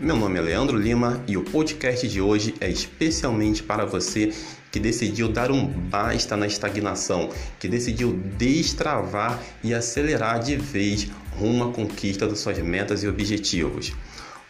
[0.00, 4.32] Meu nome é Leandro Lima e o podcast de hoje é especialmente para você
[4.70, 11.64] que decidiu dar um basta na estagnação, que decidiu destravar e acelerar de vez rumo
[11.64, 13.92] à conquista das suas metas e objetivos.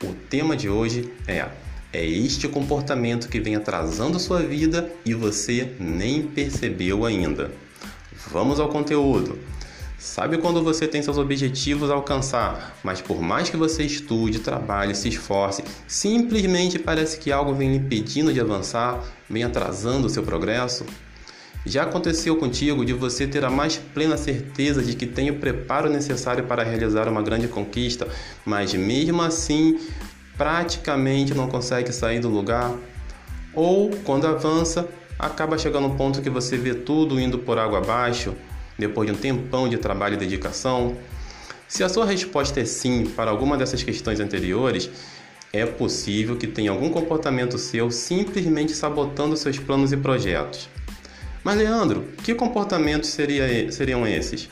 [0.05, 1.49] O tema de hoje é:
[1.95, 7.51] é este comportamento que vem atrasando sua vida e você nem percebeu ainda.
[8.31, 9.39] Vamos ao conteúdo.
[9.99, 14.95] Sabe quando você tem seus objetivos a alcançar, mas por mais que você estude, trabalhe,
[14.95, 20.87] se esforce, simplesmente parece que algo vem impedindo de avançar, vem atrasando o seu progresso?
[21.67, 25.91] Já aconteceu contigo de você ter a mais plena certeza de que tem o preparo
[25.91, 28.07] necessário para realizar uma grande conquista,
[28.47, 29.81] mas mesmo assim
[30.37, 32.73] praticamente não consegue sair do lugar?
[33.53, 38.37] Ou quando avança, acaba chegando um ponto que você vê tudo indo por água abaixo?
[38.79, 40.97] Depois de um tempão de trabalho e dedicação?
[41.67, 44.89] Se a sua resposta é sim para alguma dessas questões anteriores,
[45.53, 50.69] é possível que tenha algum comportamento seu simplesmente sabotando seus planos e projetos.
[51.43, 54.49] Mas, Leandro, que comportamentos seria, seriam esses?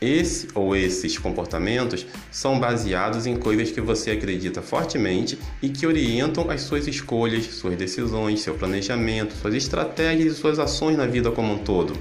[0.00, 6.50] Esse ou esses comportamentos são baseados em coisas que você acredita fortemente e que orientam
[6.50, 11.54] as suas escolhas, suas decisões, seu planejamento, suas estratégias e suas ações na vida como
[11.54, 11.96] um todo.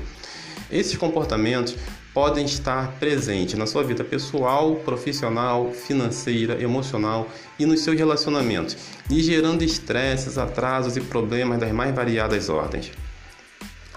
[0.71, 1.75] Esses comportamentos
[2.13, 8.77] podem estar presentes na sua vida pessoal, profissional, financeira, emocional e nos seus relacionamentos,
[9.09, 12.91] e gerando estresses, atrasos e problemas das mais variadas ordens.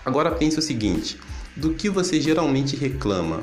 [0.05, 1.19] Agora pense o seguinte:
[1.57, 3.43] do que você geralmente reclama?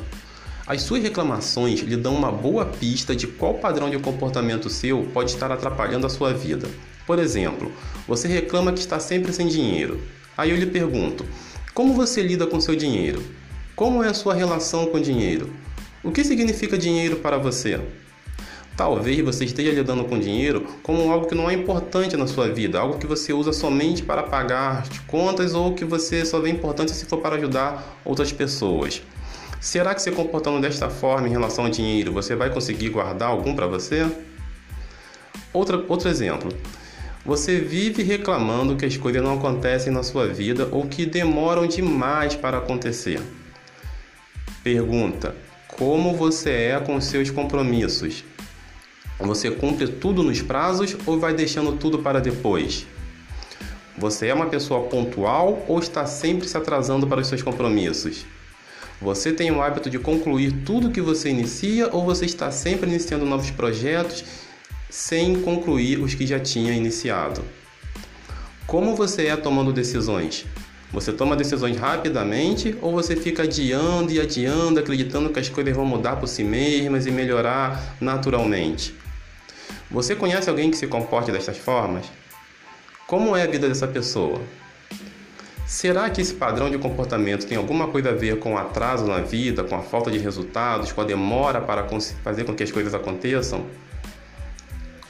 [0.67, 5.31] As suas reclamações lhe dão uma boa pista de qual padrão de comportamento seu pode
[5.31, 6.69] estar atrapalhando a sua vida.
[7.05, 7.71] Por exemplo,
[8.07, 9.99] você reclama que está sempre sem dinheiro.
[10.37, 11.25] Aí eu lhe pergunto:
[11.73, 13.23] como você lida com seu dinheiro?
[13.77, 15.49] Como é a sua relação com o dinheiro?
[16.03, 17.79] O que significa dinheiro para você?
[18.75, 22.77] Talvez você esteja lidando com dinheiro como algo que não é importante na sua vida,
[22.77, 27.05] algo que você usa somente para pagar contas ou que você só vê importante se
[27.05, 29.01] for para ajudar outras pessoas.
[29.61, 33.55] Será que se comportando desta forma em relação ao dinheiro, você vai conseguir guardar algum
[33.55, 34.11] para você?
[35.53, 36.51] Outra, outro exemplo.
[37.23, 42.35] Você vive reclamando que as coisas não acontecem na sua vida ou que demoram demais
[42.35, 43.21] para acontecer.
[44.63, 45.35] Pergunta:
[45.67, 48.23] Como você é com seus compromissos?
[49.19, 52.87] Você cumpre tudo nos prazos ou vai deixando tudo para depois?
[53.95, 58.25] Você é uma pessoa pontual ou está sempre se atrasando para os seus compromissos?
[58.99, 63.25] Você tem o hábito de concluir tudo que você inicia ou você está sempre iniciando
[63.25, 64.23] novos projetos
[64.91, 67.41] sem concluir os que já tinha iniciado.
[68.67, 70.45] Como você é tomando decisões?
[70.91, 75.85] Você toma decisões rapidamente ou você fica adiando e adiando, acreditando que as coisas vão
[75.85, 78.93] mudar por si mesmas e melhorar naturalmente?
[79.89, 82.05] Você conhece alguém que se comporte dessas formas?
[83.07, 84.41] Como é a vida dessa pessoa?
[85.65, 89.21] Será que esse padrão de comportamento tem alguma coisa a ver com o atraso na
[89.21, 91.87] vida, com a falta de resultados, com a demora para
[92.21, 93.65] fazer com que as coisas aconteçam?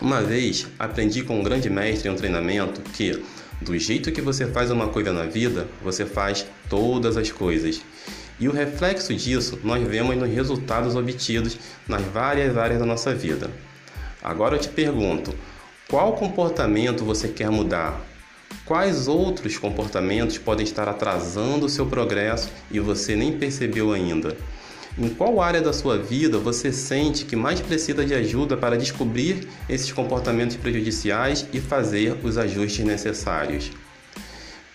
[0.02, 3.24] Uma vez aprendi com um grande mestre em um treinamento que,
[3.62, 7.82] do jeito que você faz uma coisa na vida, você faz todas as coisas.
[8.40, 11.56] E o reflexo disso nós vemos nos resultados obtidos
[11.88, 13.52] nas várias áreas da nossa vida.
[14.24, 15.36] Agora eu te pergunto:
[15.88, 18.02] qual comportamento você quer mudar?
[18.66, 24.36] Quais outros comportamentos podem estar atrasando o seu progresso e você nem percebeu ainda?
[24.98, 29.48] Em qual área da sua vida você sente que mais precisa de ajuda para descobrir
[29.70, 33.72] esses comportamentos prejudiciais e fazer os ajustes necessários?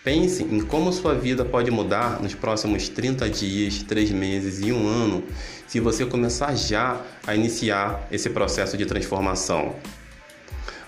[0.03, 4.88] Pense em como sua vida pode mudar nos próximos 30 dias, 3 meses e um
[4.88, 5.22] ano
[5.66, 9.75] se você começar já a iniciar esse processo de transformação.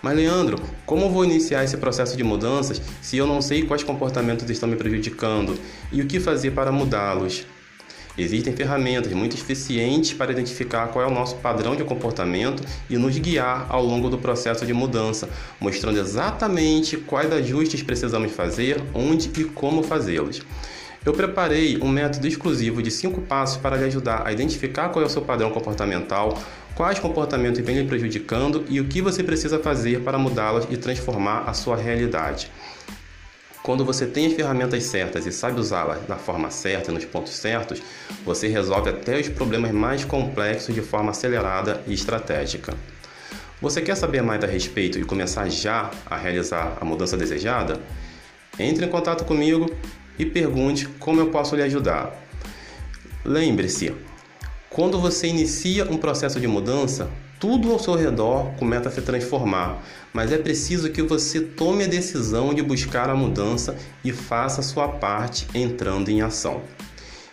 [0.00, 4.48] Mas, Leandro, como vou iniciar esse processo de mudanças se eu não sei quais comportamentos
[4.48, 5.58] estão me prejudicando
[5.92, 7.44] e o que fazer para mudá-los?
[8.18, 13.16] Existem ferramentas muito eficientes para identificar qual é o nosso padrão de comportamento e nos
[13.16, 15.28] guiar ao longo do processo de mudança,
[15.60, 20.42] mostrando exatamente quais ajustes precisamos fazer, onde e como fazê-los.
[21.06, 25.06] Eu preparei um método exclusivo de 5 passos para lhe ajudar a identificar qual é
[25.06, 26.36] o seu padrão comportamental,
[26.74, 31.44] quais comportamentos vêm lhe prejudicando e o que você precisa fazer para mudá-los e transformar
[31.46, 32.50] a sua realidade.
[33.68, 37.82] Quando você tem as ferramentas certas e sabe usá-las da forma certa, nos pontos certos,
[38.24, 42.72] você resolve até os problemas mais complexos de forma acelerada e estratégica.
[43.60, 47.78] Você quer saber mais a respeito e começar já a realizar a mudança desejada?
[48.58, 49.70] Entre em contato comigo
[50.18, 52.18] e pergunte como eu posso lhe ajudar.
[53.22, 53.94] Lembre-se,
[54.70, 59.82] quando você inicia um processo de mudança, tudo ao seu redor começa a se transformar,
[60.12, 64.64] mas é preciso que você tome a decisão de buscar a mudança e faça a
[64.64, 66.62] sua parte entrando em ação.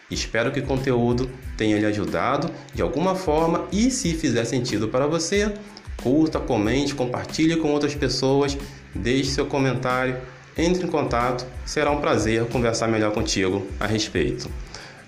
[0.09, 5.07] Espero que o conteúdo tenha lhe ajudado de alguma forma e se fizer sentido para
[5.07, 5.51] você,
[6.03, 8.55] curta, comente, compartilhe com outras pessoas,
[8.93, 10.17] deixe seu comentário,
[10.57, 14.49] entre em contato, será um prazer conversar melhor contigo a respeito.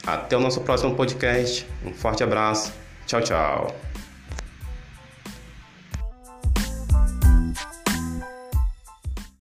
[0.05, 2.73] Até o nosso próximo podcast, um forte abraço,
[3.05, 3.96] tchau, tchau.